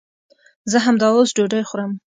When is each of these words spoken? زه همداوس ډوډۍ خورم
زه 0.71 0.77
همداوس 0.85 1.29
ډوډۍ 1.35 1.63
خورم 1.69 1.91